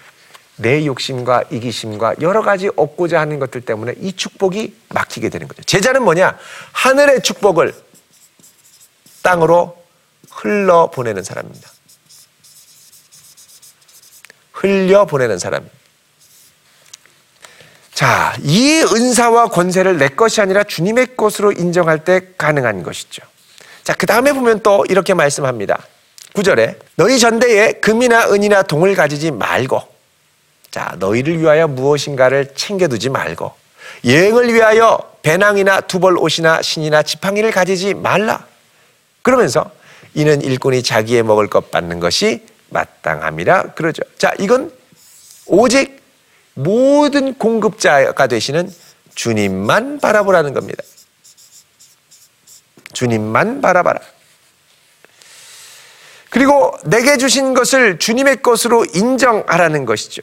내 0.57 0.87
욕심과 0.87 1.45
이기심과 1.51 2.17
여러 2.21 2.43
가지 2.43 2.71
얻고자 2.77 3.21
하는 3.21 3.39
것들 3.39 3.63
때문에 3.63 3.95
이 4.01 4.13
축복이 4.13 4.75
막히게 4.91 5.29
되는 5.29 5.49
거죠. 5.49 5.63
제자는 5.63 6.03
뭐냐? 6.05 6.39
하늘의 6.73 7.23
축복을 7.23 7.75
땅으로 9.23 9.77
흘러 10.31 10.91
보내는 10.91 11.23
사람입니다. 11.23 11.71
흘려 14.53 15.07
보내는 15.07 15.39
사람입니다. 15.39 15.77
자, 17.93 18.37
이 18.43 18.83
은사와 18.83 19.49
권세를 19.49 19.99
내 19.99 20.09
것이 20.09 20.41
아니라 20.41 20.65
주님의 20.65 21.17
것으로 21.17 21.53
인정할 21.53 22.05
때 22.05 22.29
가능한 22.37 22.83
것이죠. 22.83 23.23
자, 23.83 23.95
그 23.95 24.07
다음에 24.07 24.33
보면 24.33 24.61
또 24.63 24.85
이렇게 24.89 25.15
말씀합니다. 25.15 25.79
9절에 26.35 26.79
너희 26.97 27.19
전대에 27.19 27.73
금이나 27.75 28.31
은이나 28.31 28.63
동을 28.63 28.95
가지지 28.95 29.31
말고 29.31 29.94
자, 30.75 30.97
너희를 30.99 31.39
위하여 31.39 31.69
무엇인가를 31.69 32.57
챙겨두지 32.57 33.09
말고 33.09 33.53
여행을 34.05 34.53
위하여 34.53 34.99
배낭이나 35.23 35.83
두벌 35.83 36.19
옷이나 36.19 36.63
신이나 36.63 37.05
지팡이를 37.05 37.53
가지지 37.53 37.95
말라. 37.95 38.45
그러면서 39.23 39.71
이는 40.15 40.43
일꾼이 40.43 40.83
자기의 40.83 41.23
먹을 41.23 41.47
것 41.47 41.71
받는 41.71 42.01
것이 42.01 42.45
마땅함이라 42.71 43.75
그러죠. 43.75 44.03
자, 44.19 44.33
이건 44.41 44.73
오직 45.47 46.03
모든 46.55 47.35
공급자가 47.35 48.27
되시는 48.27 48.69
주님만 49.15 50.01
바라보라는 50.01 50.55
겁니다. 50.55 50.83
주님만 52.93 53.61
바라봐라. 53.61 54.01
그리고 56.31 56.77
내게 56.83 57.17
주신 57.17 57.55
것을 57.55 58.01
주님의 58.01 58.43
것으로 58.43 58.85
인정하라는 58.93 59.85
것이죠. 59.85 60.23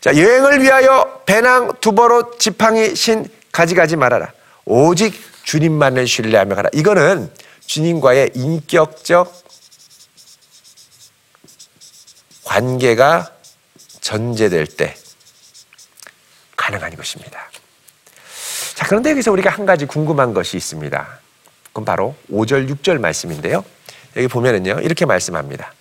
자, 0.00 0.16
여행을 0.16 0.62
위하여 0.62 1.22
배낭, 1.26 1.74
두버옷, 1.80 2.38
지팡이, 2.38 2.94
신 2.94 3.28
가져가지 3.52 3.96
말아라. 3.96 4.32
오직 4.64 5.14
주님만을 5.42 6.06
신뢰하며 6.06 6.54
가라. 6.54 6.70
이거는 6.72 7.30
주님과의 7.66 8.30
인격적 8.34 9.42
관계가 12.44 13.30
전제될 14.00 14.66
때 14.66 14.96
가능한 16.56 16.96
것입니다. 16.96 17.50
자, 18.74 18.86
그런데 18.86 19.10
여기서 19.10 19.30
우리가 19.32 19.50
한 19.50 19.66
가지 19.66 19.84
궁금한 19.84 20.32
것이 20.32 20.56
있습니다. 20.56 21.20
그건 21.68 21.84
바로 21.84 22.16
5절, 22.32 22.70
6절 22.70 22.98
말씀인데요. 22.98 23.64
여기 24.16 24.28
보면은요, 24.28 24.80
이렇게 24.80 25.04
말씀합니다. 25.04 25.74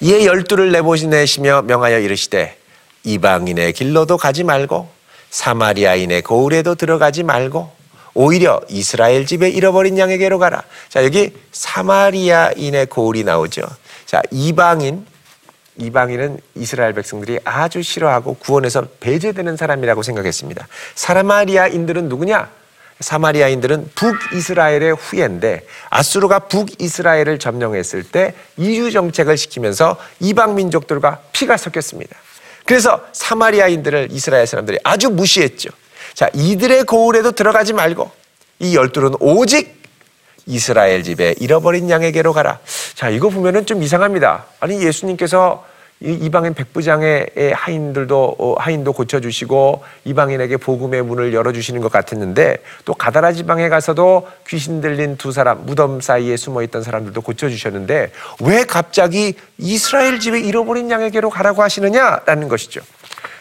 이에 0.00 0.26
열두를 0.26 0.72
내보내시며 0.72 1.62
명하여 1.62 2.00
이르시되 2.00 2.56
이방인의 3.04 3.72
길로도 3.72 4.16
가지 4.16 4.44
말고 4.44 4.88
사마리아인의 5.30 6.22
고을에도 6.22 6.74
들어가지 6.74 7.22
말고 7.22 7.70
오히려 8.14 8.60
이스라엘 8.68 9.26
집에 9.26 9.48
잃어버린 9.48 9.98
양에게로 9.98 10.38
가라. 10.38 10.62
자, 10.88 11.04
여기 11.04 11.32
사마리아인의 11.52 12.86
고을이 12.86 13.24
나오죠. 13.24 13.62
자, 14.06 14.22
이방인 14.30 15.06
이방인은 15.78 16.40
이스라엘 16.54 16.94
백성들이 16.94 17.40
아주 17.44 17.82
싫어하고 17.82 18.36
구원에서 18.36 18.86
배제되는 19.00 19.58
사람이라고 19.58 20.02
생각했습니다. 20.02 20.66
사마리아인들은 20.94 22.08
누구냐? 22.08 22.50
사마리아인들은 23.00 23.90
북이스라엘의 23.94 24.94
후예인데 24.94 25.66
아수르가 25.90 26.40
북이스라엘을 26.40 27.38
점령했을 27.38 28.02
때 28.04 28.34
이주 28.56 28.90
정책을 28.92 29.36
시키면서 29.36 29.96
이방 30.20 30.54
민족들과 30.54 31.20
피가 31.32 31.56
섞였습니다. 31.56 32.16
그래서 32.64 33.04
사마리아인들을 33.12 34.08
이스라엘 34.10 34.46
사람들이 34.46 34.78
아주 34.82 35.10
무시했죠. 35.10 35.70
자, 36.14 36.28
이들의 36.32 36.84
고을에도 36.84 37.32
들어가지 37.32 37.72
말고 37.72 38.10
이 38.58 38.74
열둘은 38.74 39.16
오직 39.20 39.82
이스라엘 40.46 41.02
집에 41.02 41.34
잃어버린 41.38 41.90
양에게로 41.90 42.32
가라. 42.32 42.58
자, 42.94 43.10
이거 43.10 43.28
보면은 43.28 43.66
좀 43.66 43.82
이상합니다. 43.82 44.46
아니, 44.60 44.82
예수님께서 44.82 45.64
이 46.00 46.12
이방인 46.12 46.52
백부장의 46.52 47.54
하인들도 47.54 48.36
어, 48.38 48.54
하인도 48.58 48.92
고쳐주시고 48.92 49.82
이방인에게 50.04 50.58
복음의 50.58 51.02
문을 51.02 51.32
열어주시는 51.32 51.80
것 51.80 51.90
같았는데 51.90 52.58
또 52.84 52.92
가다라 52.92 53.32
지방에 53.32 53.70
가서도 53.70 54.28
귀신 54.46 54.82
들린 54.82 55.16
두 55.16 55.32
사람 55.32 55.64
무덤 55.64 56.02
사이에 56.02 56.36
숨어 56.36 56.62
있던 56.64 56.82
사람들도 56.82 57.18
고쳐주셨는데 57.22 58.12
왜 58.42 58.64
갑자기 58.64 59.34
이스라엘 59.56 60.20
집에 60.20 60.38
잃어버린 60.38 60.90
양에게로 60.90 61.30
가라고 61.30 61.62
하시느냐라는 61.62 62.48
것이죠. 62.48 62.82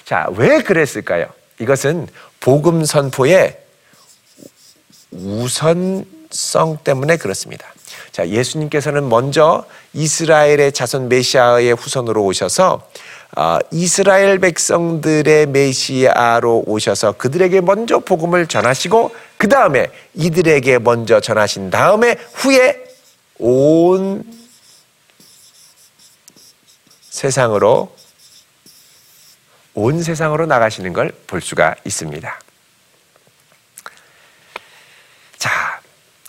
자, 0.05 0.27
왜 0.37 0.61
그랬을까요? 0.61 1.27
이것은 1.59 2.07
복음 2.39 2.85
선포의 2.85 3.59
우선성 5.11 6.77
때문에 6.83 7.17
그렇습니다. 7.17 7.74
자, 8.15 8.29
예수님께서는 8.29 9.09
먼저 9.09 9.65
이스라엘의 9.91 10.71
자손 10.71 11.09
메시아의 11.09 11.73
후손으로 11.73 12.23
오셔서 12.23 12.89
어, 13.35 13.59
이스라엘 13.71 14.39
백성들의 14.39 15.47
메시아로 15.47 16.63
오셔서 16.65 17.11
그들에게 17.17 17.59
먼저 17.59 17.99
복음을 17.99 18.47
전하시고 18.47 19.13
그 19.37 19.49
다음에 19.49 19.87
이들에게 20.13 20.79
먼저 20.79 21.19
전하신 21.19 21.69
다음에 21.69 22.15
후에 22.35 22.85
온 23.37 24.23
세상으로 27.09 27.93
온 29.73 30.01
세상으로 30.01 30.45
나가시는 30.45 30.93
걸 30.93 31.11
볼 31.27 31.41
수가 31.41 31.75
있습니다. 31.83 32.39
자, 35.37 35.81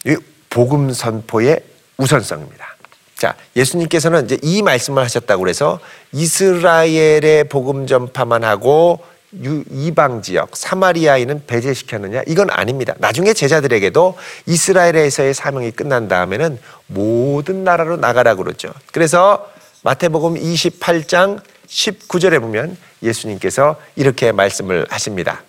이 0.04 0.16
복음 0.50 0.92
선포의 0.92 1.75
우선성입니다. 1.96 2.76
자, 3.16 3.34
예수님께서는 3.56 4.26
이제 4.26 4.38
이 4.42 4.62
말씀을 4.62 5.02
하셨다고 5.02 5.42
그래서 5.42 5.80
이스라엘의 6.12 7.44
복음 7.48 7.86
전파만 7.86 8.44
하고 8.44 9.00
유- 9.42 9.64
이방 9.70 10.22
지역 10.22 10.56
사마리아인은 10.56 11.46
배제시켰느냐? 11.46 12.22
이건 12.26 12.50
아닙니다. 12.50 12.94
나중에 12.98 13.32
제자들에게도 13.32 14.16
이스라엘에서의 14.46 15.34
사명이 15.34 15.70
끝난 15.72 16.08
다음에는 16.08 16.58
모든 16.86 17.64
나라로 17.64 17.96
나가라 17.96 18.34
그러죠. 18.34 18.72
그래서 18.92 19.50
마태복음 19.82 20.34
28장 20.34 21.40
19절에 21.66 22.40
보면 22.40 22.76
예수님께서 23.02 23.76
이렇게 23.96 24.32
말씀을 24.32 24.86
하십니다. 24.90 25.42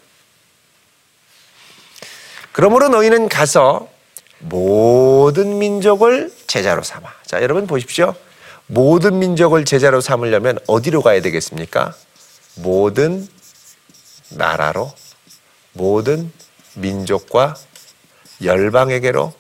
그러므로 2.52 2.88
너희는 2.90 3.30
가서 3.30 3.90
모든 4.40 5.58
민족을 5.58 6.32
제자로 6.48 6.84
삼아. 6.84 7.12
자, 7.26 7.42
여러분 7.42 7.68
보십시오. 7.68 8.16
모든 8.68 9.20
민족을 9.20 9.66
제자로 9.66 10.02
삼으려면 10.02 10.60
어디로 10.68 11.02
가야 11.02 11.22
되겠습니까? 11.22 11.94
모든 12.56 13.28
나라로, 14.30 14.94
모든 15.74 16.32
민족과 16.76 17.56
열방에게로 18.44 19.34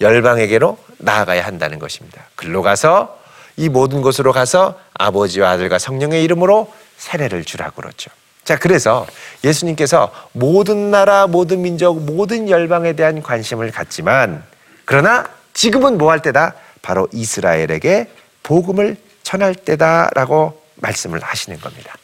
열방에게로 0.00 0.78
나아가야 0.98 1.44
한다는 1.44 1.78
것입니다. 1.78 2.26
글로 2.36 2.62
가서 2.62 3.18
이 3.56 3.68
모든 3.68 4.02
곳으로 4.02 4.32
가서 4.32 4.78
아버지와 4.94 5.50
아들과 5.50 5.78
성령의 5.78 6.22
이름으로 6.24 6.72
세례를 6.96 7.44
주라고 7.44 7.82
그러죠. 7.82 8.10
자, 8.48 8.56
그래서 8.56 9.06
예수님께서 9.44 10.10
모든 10.32 10.90
나라, 10.90 11.26
모든 11.26 11.60
민족, 11.60 12.02
모든 12.02 12.48
열방에 12.48 12.94
대한 12.94 13.20
관심을 13.20 13.70
갖지만 13.70 14.42
그러나 14.86 15.28
지금은 15.52 15.98
뭐 15.98 16.10
할 16.10 16.22
때다? 16.22 16.54
바로 16.80 17.08
이스라엘에게 17.12 18.08
복음을 18.42 18.96
전할 19.22 19.54
때다라고 19.54 20.62
말씀을 20.76 21.20
하시는 21.22 21.60
겁니다. 21.60 21.94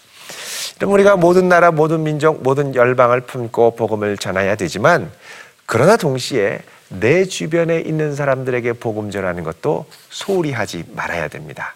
그럼 0.76 0.92
우리가 0.92 1.16
모든 1.16 1.48
나라, 1.48 1.70
모든 1.70 2.02
민족, 2.02 2.42
모든 2.42 2.74
열방을 2.74 3.22
품고 3.22 3.76
복음을 3.76 4.18
전해야 4.18 4.54
되지만 4.54 5.11
그러나 5.64 5.96
동시에 5.96 6.59
내 6.90 7.24
주변에 7.24 7.80
있는 7.80 8.14
사람들에게 8.14 8.74
복음 8.74 9.11
전하는 9.11 9.44
것도 9.44 9.87
소홀히 10.11 10.52
하지 10.52 10.85
말아야 10.92 11.28
됩니다. 11.28 11.74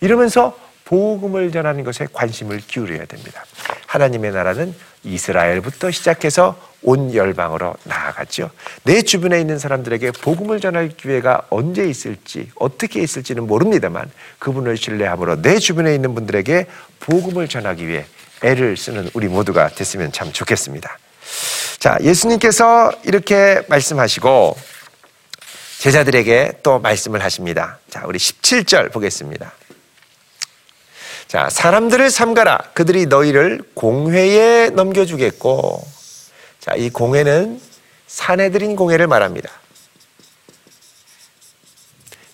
이러면서 0.00 0.58
복음을 0.86 1.52
전하는 1.52 1.84
것에 1.84 2.08
관심을 2.12 2.62
기울여야 2.66 3.04
됩니다. 3.04 3.44
하나님의 3.88 4.32
나라는 4.32 4.74
이스라엘부터 5.02 5.90
시작해서 5.90 6.60
온 6.82 7.14
열방으로 7.14 7.74
나아갔죠. 7.84 8.50
내 8.84 9.02
주변에 9.02 9.40
있는 9.40 9.58
사람들에게 9.58 10.12
복음을 10.12 10.60
전할 10.60 10.90
기회가 10.90 11.42
언제 11.48 11.88
있을지 11.88 12.50
어떻게 12.56 13.02
있을지는 13.02 13.46
모릅니다만 13.46 14.10
그분을 14.38 14.76
신뢰함으로 14.76 15.40
내 15.42 15.58
주변에 15.58 15.94
있는 15.94 16.14
분들에게 16.14 16.66
복음을 17.00 17.48
전하기 17.48 17.88
위해 17.88 18.04
애를 18.42 18.76
쓰는 18.76 19.08
우리 19.14 19.26
모두가 19.26 19.68
됐으면 19.68 20.12
참 20.12 20.32
좋겠습니다. 20.32 20.98
자, 21.78 21.96
예수님께서 22.02 22.92
이렇게 23.04 23.62
말씀하시고 23.68 24.56
제자들에게 25.78 26.60
또 26.62 26.78
말씀을 26.78 27.24
하십니다. 27.24 27.78
자, 27.88 28.02
우리 28.06 28.18
17절 28.18 28.92
보겠습니다. 28.92 29.52
자, 31.28 31.50
사람들을 31.50 32.10
삼가라. 32.10 32.70
그들이 32.72 33.04
너희를 33.04 33.60
공회에 33.74 34.70
넘겨주겠고. 34.70 35.86
자, 36.58 36.74
이 36.74 36.88
공회는 36.88 37.60
사내들인 38.06 38.76
공회를 38.76 39.06
말합니다. 39.06 39.50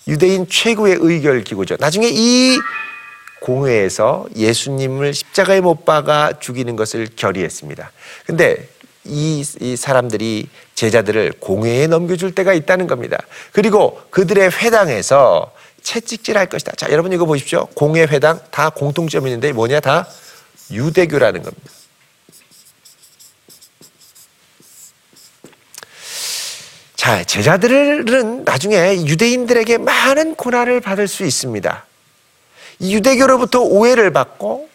유대인 0.07 0.47
최고의 0.49 0.99
의결 1.01 1.43
기구죠. 1.43 1.77
나중에 1.81 2.09
이 2.09 2.57
공회에서 3.41 4.27
예수님을 4.37 5.13
십자가에 5.13 5.61
못 5.61 5.85
박아 5.85 6.35
죽이는 6.39 6.77
것을 6.77 7.09
결의했습니다. 7.17 7.91
근데 8.27 8.69
이, 9.03 9.45
이 9.61 9.77
사람들이 9.77 10.49
제자들을 10.77 11.33
공회에 11.41 11.89
넘겨줄 11.89 12.33
때가 12.35 12.55
있다는 12.55 12.87
겁니다. 12.87 13.19
그리고 13.51 14.01
그들의 14.11 14.51
회당에서 14.51 15.53
채찍질 15.85 16.37
할 16.37 16.47
것이다. 16.47 16.73
자, 16.77 16.91
여러분 16.91 17.13
이거 17.13 17.25
보십시오. 17.27 17.67
공회 17.75 18.03
회당 18.03 18.41
다 18.51 18.71
공통점이 18.71 19.31
있는데 19.31 19.53
뭐냐? 19.53 19.79
다 19.79 20.09
유대교라는 20.73 21.43
겁니다. 21.43 21.71
자, 26.97 27.23
제자들은 27.23 28.45
나중에 28.45 29.05
유대인들에게 29.05 29.79
많은 29.79 30.35
고난을 30.37 30.81
받을 30.81 31.07
수 31.07 31.25
있습니다. 31.25 31.85
이 32.79 32.95
유대교로부터 32.95 33.61
오해를 33.61 34.11
받고 34.11 34.69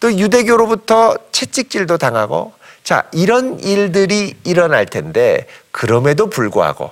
또 0.00 0.18
유대교로부터 0.18 1.16
채찍질도 1.30 1.98
당하고 1.98 2.54
자, 2.82 3.06
이런 3.12 3.60
일들이 3.60 4.34
일어날 4.44 4.86
텐데 4.86 5.46
그럼에도 5.70 6.30
불구하고 6.30 6.90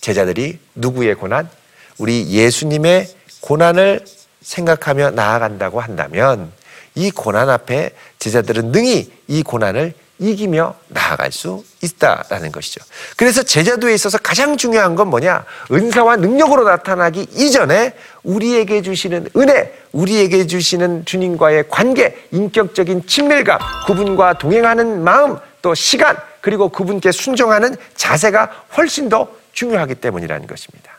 제자들이 0.00 0.60
누구의 0.76 1.16
고난? 1.16 1.50
우리 1.98 2.28
예수님의 2.30 3.08
고난을 3.40 4.04
생각하며 4.42 5.10
나아간다고 5.12 5.80
한다면 5.80 6.52
이 6.94 7.10
고난 7.10 7.50
앞에 7.50 7.90
제자들은 8.18 8.72
능히 8.72 9.12
이 9.26 9.42
고난을 9.42 9.94
이기며 10.18 10.76
나아갈 10.88 11.32
수 11.32 11.64
있다라는 11.82 12.52
것이죠. 12.52 12.80
그래서 13.16 13.42
제자도에 13.42 13.94
있어서 13.94 14.16
가장 14.18 14.56
중요한 14.56 14.94
건 14.94 15.08
뭐냐? 15.08 15.44
은사와 15.72 16.16
능력으로 16.16 16.64
나타나기 16.64 17.22
이전에 17.32 17.94
우리에게 18.22 18.82
주시는 18.82 19.30
은혜, 19.36 19.74
우리에게 19.92 20.46
주시는 20.46 21.04
주님과의 21.04 21.68
관계, 21.68 22.16
인격적인 22.30 23.06
친밀감, 23.06 23.58
그분과 23.86 24.38
동행하는 24.38 25.02
마음, 25.02 25.36
또 25.62 25.74
시간, 25.74 26.16
그리고 26.40 26.68
그분께 26.68 27.10
순종하는 27.10 27.74
자세가 27.96 28.66
훨씬 28.76 29.08
더 29.08 29.28
중요하기 29.52 29.96
때문이라는 29.96 30.46
것입니다. 30.46 30.93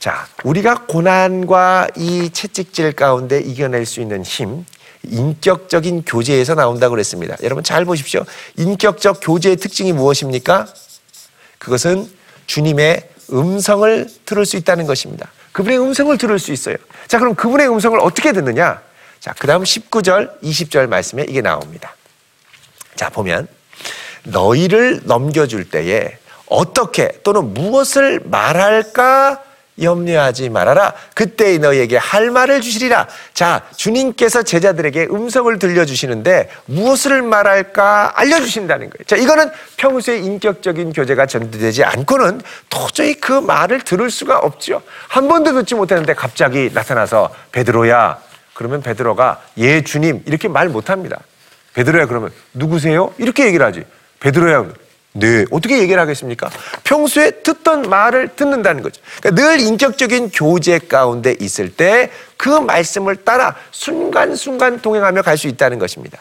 자, 0.00 0.26
우리가 0.44 0.86
고난과 0.86 1.88
이 1.94 2.30
채찍질 2.30 2.92
가운데 2.92 3.38
이겨낼 3.38 3.84
수 3.84 4.00
있는 4.00 4.24
힘, 4.24 4.64
인격적인 5.02 6.04
교제에서 6.06 6.54
나온다고 6.54 6.92
그랬습니다. 6.92 7.36
여러분 7.42 7.62
잘 7.62 7.84
보십시오. 7.84 8.24
인격적 8.56 9.18
교제의 9.20 9.56
특징이 9.56 9.92
무엇입니까? 9.92 10.66
그것은 11.58 12.10
주님의 12.46 13.10
음성을 13.30 14.08
들을 14.24 14.46
수 14.46 14.56
있다는 14.56 14.86
것입니다. 14.86 15.30
그분의 15.52 15.78
음성을 15.78 16.16
들을 16.16 16.38
수 16.38 16.52
있어요. 16.52 16.76
자, 17.06 17.18
그럼 17.18 17.34
그분의 17.34 17.68
음성을 17.68 17.98
어떻게 18.00 18.32
듣느냐? 18.32 18.80
자, 19.20 19.34
그 19.38 19.46
다음 19.46 19.64
19절, 19.64 20.40
20절 20.42 20.88
말씀에 20.88 21.26
이게 21.28 21.42
나옵니다. 21.42 21.94
자, 22.96 23.10
보면 23.10 23.48
너희를 24.22 25.02
넘겨줄 25.04 25.68
때에 25.68 26.16
어떻게 26.46 27.20
또는 27.22 27.52
무엇을 27.52 28.22
말할까 28.24 29.49
염려하지 29.82 30.48
말아라. 30.50 30.94
그때 31.14 31.58
너희에게 31.58 31.96
할 31.96 32.30
말을 32.30 32.60
주시리라. 32.60 33.08
자, 33.34 33.62
주님께서 33.76 34.42
제자들에게 34.42 35.08
음성을 35.10 35.58
들려주시는데 35.58 36.50
무엇을 36.66 37.22
말할까 37.22 38.12
알려주신다는 38.16 38.90
거예요. 38.90 39.04
자, 39.06 39.16
이거는 39.16 39.50
평소에 39.76 40.18
인격적인 40.18 40.92
교제가 40.92 41.26
전개되지 41.26 41.84
않고는 41.84 42.40
도저히 42.68 43.14
그 43.14 43.32
말을 43.32 43.80
들을 43.80 44.10
수가 44.10 44.38
없죠. 44.38 44.82
한 45.08 45.28
번도 45.28 45.52
듣지 45.54 45.74
못했는데 45.74 46.14
갑자기 46.14 46.70
나타나서 46.72 47.34
베드로야. 47.52 48.18
그러면 48.54 48.82
베드로가 48.82 49.40
예 49.58 49.82
주님 49.82 50.22
이렇게 50.26 50.46
말 50.46 50.68
못합니다. 50.68 51.18
베드로야 51.74 52.06
그러면 52.06 52.30
누구세요? 52.52 53.14
이렇게 53.16 53.46
얘기를 53.46 53.64
하지. 53.64 53.84
베드로야 54.20 54.66
네, 55.12 55.44
어떻게 55.50 55.78
얘기를 55.80 56.00
하겠습니까? 56.00 56.50
평소에 56.84 57.42
듣던 57.42 57.82
말을 57.82 58.36
듣는다는 58.36 58.82
거죠. 58.82 59.00
그러니까 59.20 59.42
늘 59.42 59.60
인격적인 59.60 60.30
교제 60.30 60.78
가운데 60.78 61.34
있을 61.40 61.74
때 61.74 62.10
그 62.40 62.48
말씀을 62.48 63.16
따라 63.16 63.54
순간순간 63.70 64.80
동행하며 64.80 65.20
갈 65.20 65.36
수 65.36 65.46
있다는 65.46 65.78
것입니다. 65.78 66.18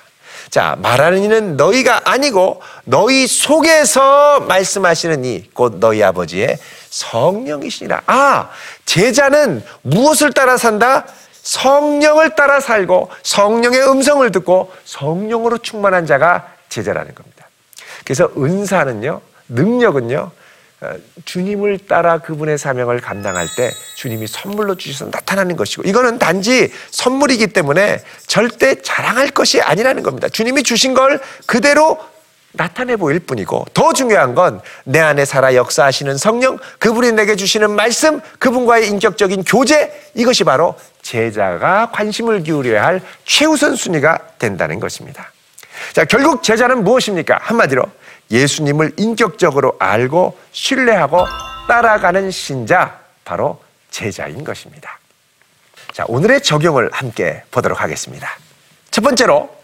자, 0.49 0.75
말하는 0.81 1.23
이는 1.23 1.55
너희가 1.55 2.01
아니고 2.03 2.61
너희 2.83 3.25
속에서 3.25 4.41
말씀하시는 4.41 5.23
이, 5.23 5.49
곧 5.53 5.77
너희 5.79 6.03
아버지의 6.03 6.57
성령이시니라. 6.89 8.01
아, 8.07 8.49
제자는 8.85 9.63
무엇을 9.81 10.33
따라 10.33 10.57
산다? 10.57 11.05
성령을 11.41 12.35
따라 12.35 12.59
살고 12.59 13.09
성령의 13.23 13.87
음성을 13.89 14.29
듣고 14.31 14.73
성령으로 14.83 15.59
충만한 15.59 16.05
자가 16.05 16.51
제자라는 16.67 17.15
겁니다. 17.15 17.38
그래서 18.09 18.27
은사는요, 18.35 19.21
능력은요, 19.49 20.31
어, 20.81 20.93
주님을 21.25 21.77
따라 21.87 22.17
그분의 22.17 22.57
사명을 22.57 23.01
감당할 23.01 23.47
때 23.55 23.71
주님이 23.97 24.25
선물로 24.25 24.75
주셔서 24.77 25.11
나타나는 25.11 25.55
것이고 25.55 25.83
이거는 25.83 26.17
단지 26.17 26.73
선물이기 26.89 27.47
때문에 27.53 28.01
절대 28.25 28.81
자랑할 28.81 29.29
것이 29.29 29.61
아니라는 29.61 30.01
겁니다. 30.01 30.27
주님이 30.27 30.63
주신 30.63 30.95
걸 30.95 31.21
그대로 31.45 31.99
나타내 32.53 32.95
보일 32.95 33.19
뿐이고 33.19 33.65
더 33.75 33.93
중요한 33.93 34.33
건 34.33 34.59
내 34.85 34.97
안에 34.97 35.23
살아 35.23 35.53
역사하시는 35.53 36.17
성령, 36.17 36.57
그분이 36.79 37.11
내게 37.11 37.35
주시는 37.35 37.69
말씀, 37.69 38.21
그분과의 38.39 38.87
인격적인 38.87 39.43
교제 39.43 40.09
이것이 40.15 40.43
바로 40.45 40.73
제자가 41.03 41.91
관심을 41.91 42.41
기울여야 42.41 42.83
할 42.83 43.01
최우선 43.23 43.75
순위가 43.75 44.17
된다는 44.39 44.79
것입니다. 44.79 45.31
자, 45.93 46.05
결국 46.05 46.43
제자는 46.43 46.83
무엇입니까? 46.83 47.39
한마디로 47.41 47.83
예수님을 48.31 48.93
인격적으로 48.97 49.75
알고 49.79 50.37
신뢰하고 50.51 51.25
따라가는 51.67 52.31
신자 52.31 52.99
바로 53.25 53.61
제자인 53.89 54.43
것입니다. 54.43 54.99
자, 55.93 56.05
오늘의 56.07 56.41
적용을 56.41 56.89
함께 56.91 57.43
보도록 57.51 57.81
하겠습니다. 57.81 58.29
첫 58.91 59.01
번째로 59.01 59.55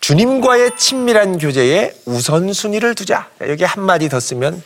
주님과의 0.00 0.76
친밀한 0.76 1.38
교제에 1.38 1.94
우선순위를 2.06 2.94
두자. 2.94 3.28
자, 3.38 3.48
여기 3.48 3.64
한마디 3.64 4.08
더 4.08 4.18
쓰면 4.18 4.62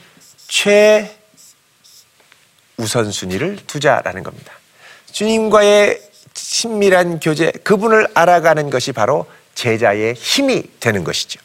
최 0.49 1.15
우선순위를 2.79 3.59
두자라는 3.67 4.23
겁니다. 4.23 4.53
주님과의 5.13 6.01
친밀한 6.35 7.21
교제, 7.21 7.51
그분을 7.51 8.07
알아가는 8.15 8.69
것이 8.71 8.93
바로 8.93 9.27
제자의 9.57 10.15
힘이 10.15 10.63
되는 10.79 11.03
것이죠. 11.03 11.41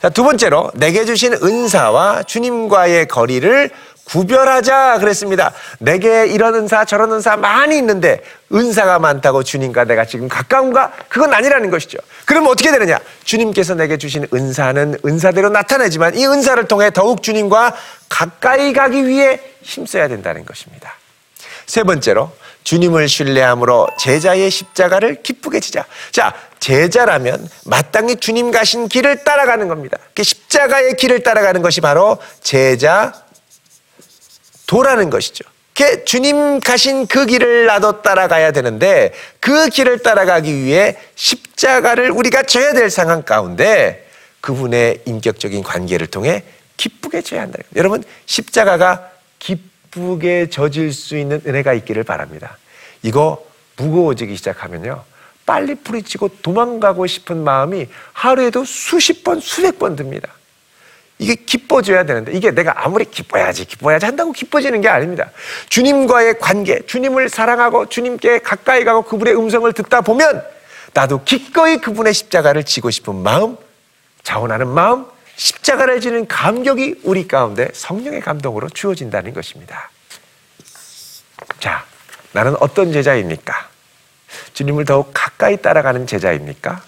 자, 0.00 0.08
두 0.08 0.24
번째로 0.24 0.72
내게 0.74 1.04
주신 1.04 1.32
은사와 1.34 2.24
주님과의 2.24 3.06
거리를 3.06 3.70
구별하자 4.04 4.98
그랬습니다. 4.98 5.52
내게 5.78 6.26
이런 6.26 6.56
은사 6.56 6.84
저런 6.84 7.12
은사 7.12 7.36
많이 7.36 7.78
있는데 7.78 8.20
은사가 8.52 8.98
많다고 8.98 9.44
주님과 9.44 9.84
내가 9.84 10.04
지금 10.04 10.28
가까운가? 10.28 10.92
그건 11.08 11.32
아니라는 11.32 11.70
것이죠. 11.70 11.98
그러면 12.24 12.50
어떻게 12.50 12.72
되느냐? 12.72 12.98
주님께서 13.24 13.74
내게 13.74 13.96
주신 13.98 14.26
은사는 14.34 14.98
은사대로 15.06 15.50
나타나지만 15.50 16.16
이 16.16 16.26
은사를 16.26 16.66
통해 16.66 16.90
더욱 16.90 17.22
주님과 17.22 17.76
가까이 18.08 18.72
가기 18.72 19.06
위해 19.06 19.40
힘써야 19.62 20.08
된다는 20.08 20.44
것입니다. 20.44 20.94
세 21.66 21.84
번째로 21.84 22.32
주님을 22.64 23.08
신뢰함으로 23.08 23.88
제자의 23.98 24.50
십자가를 24.50 25.22
기쁘게 25.22 25.60
지자. 25.60 25.84
자, 26.10 26.34
제자라면 26.62 27.48
마땅히 27.64 28.14
주님 28.14 28.52
가신 28.52 28.86
길을 28.86 29.24
따라가는 29.24 29.66
겁니다. 29.66 29.98
그 30.14 30.22
십자가의 30.22 30.94
길을 30.94 31.24
따라가는 31.24 31.60
것이 31.60 31.80
바로 31.80 32.18
제자 32.40 33.12
도라는 34.68 35.10
것이죠. 35.10 35.44
그 35.74 36.04
주님 36.04 36.60
가신 36.60 37.08
그 37.08 37.26
길을 37.26 37.66
나도 37.66 38.02
따라가야 38.02 38.52
되는데 38.52 39.12
그 39.40 39.70
길을 39.70 40.04
따라가기 40.04 40.54
위해 40.54 40.96
십자가를 41.16 42.12
우리가 42.12 42.44
져야 42.44 42.72
될 42.74 42.90
상황 42.90 43.22
가운데 43.22 44.08
그분의 44.40 45.02
인격적인 45.04 45.64
관계를 45.64 46.06
통해 46.06 46.44
기쁘게 46.76 47.22
져야 47.22 47.42
한다. 47.42 47.58
여러분 47.74 48.04
십자가가 48.26 49.10
기쁘게 49.40 50.48
져질 50.48 50.92
수 50.92 51.18
있는 51.18 51.42
은혜가 51.44 51.72
있기를 51.72 52.04
바랍니다. 52.04 52.56
이거 53.02 53.44
무거워지기 53.76 54.36
시작하면요. 54.36 55.10
빨리 55.46 55.74
뿌리치고 55.74 56.28
도망가고 56.42 57.06
싶은 57.06 57.42
마음이 57.42 57.88
하루에도 58.12 58.64
수십 58.64 59.24
번, 59.24 59.40
수백 59.40 59.78
번 59.78 59.96
듭니다. 59.96 60.28
이게 61.18 61.34
기뻐져야 61.34 62.04
되는데 62.04 62.32
이게 62.32 62.50
내가 62.50 62.84
아무리 62.84 63.04
기뻐야지 63.04 63.64
기뻐야지 63.64 64.06
한다고 64.06 64.32
기뻐지는 64.32 64.80
게 64.80 64.88
아닙니다. 64.88 65.30
주님과의 65.68 66.38
관계, 66.40 66.84
주님을 66.84 67.28
사랑하고 67.28 67.88
주님께 67.88 68.40
가까이 68.40 68.84
가고 68.84 69.02
그분의 69.02 69.36
음성을 69.36 69.72
듣다 69.72 70.00
보면 70.00 70.44
나도 70.94 71.22
기꺼이 71.24 71.78
그분의 71.78 72.12
십자가를 72.12 72.64
지고 72.64 72.90
싶은 72.90 73.14
마음, 73.14 73.56
자원하는 74.24 74.68
마음, 74.68 75.06
십자가를 75.36 76.00
지는 76.00 76.26
감격이 76.26 77.00
우리 77.04 77.26
가운데 77.26 77.68
성령의 77.72 78.20
감동으로 78.20 78.68
주어진다는 78.68 79.32
것입니다. 79.32 79.90
자, 81.60 81.84
나는 82.32 82.56
어떤 82.60 82.92
제자입니까? 82.92 83.71
주님을 84.54 84.84
더욱 84.84 85.10
가까이 85.14 85.56
따라가는 85.56 86.06
제자입니까? 86.06 86.82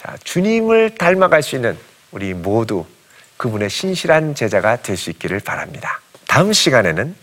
자, 0.00 0.16
주님을 0.24 0.96
닮아갈 0.96 1.42
수 1.42 1.56
있는 1.56 1.78
우리 2.10 2.34
모두 2.34 2.84
그분의 3.36 3.70
신실한 3.70 4.34
제자가 4.34 4.76
될 4.82 4.96
수 4.96 5.10
있기를 5.10 5.40
바랍니다. 5.40 6.00
다음 6.28 6.52
시간에는 6.52 7.14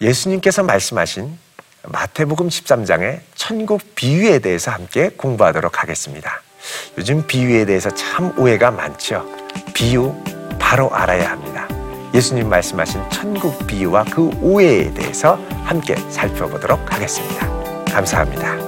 예수님께서 0.00 0.62
말씀하신 0.62 1.38
마태복음 1.84 2.48
13장의 2.48 3.20
천국 3.34 3.94
비유에 3.94 4.40
대해서 4.40 4.70
함께 4.70 5.10
공부하도록 5.10 5.82
하겠습니다. 5.82 6.42
요즘 6.98 7.26
비유에 7.26 7.64
대해서 7.64 7.90
참 7.90 8.36
오해가 8.38 8.70
많죠. 8.70 9.26
비유 9.74 10.14
바로 10.58 10.92
알아야 10.92 11.30
합니다. 11.30 11.68
예수님 12.14 12.48
말씀하신 12.48 13.10
천국 13.10 13.66
비유와 13.66 14.04
그 14.04 14.30
오해에 14.40 14.92
대해서 14.92 15.36
함께 15.64 15.94
살펴보도록 16.10 16.92
하겠습니다. 16.92 17.46
감사합니다. 17.92 18.67